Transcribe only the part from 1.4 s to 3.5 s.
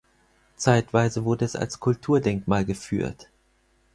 es als Kulturdenkmal geführt.